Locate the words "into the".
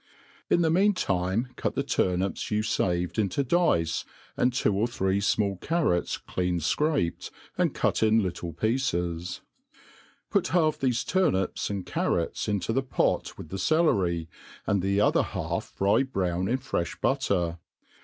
12.47-12.81